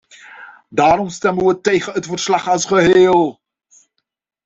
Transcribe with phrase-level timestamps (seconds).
[0.69, 3.41] Daarom stemmen wij tegen het verslag als geheel.